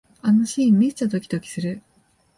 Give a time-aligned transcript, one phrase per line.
[0.23, 1.83] あのシーン、めっちゃドキドキする